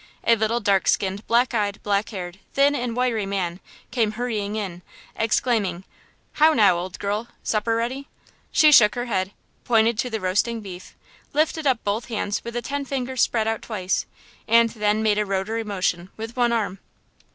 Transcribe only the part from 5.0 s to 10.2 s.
exclaiming: "How now, old girl–supper ready!" She shook her head, pointed to the